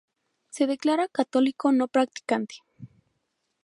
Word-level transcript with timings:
Se 0.49 0.65
declara 0.65 1.07
católico 1.07 1.71
no 1.71 1.87
practicante. 1.87 2.55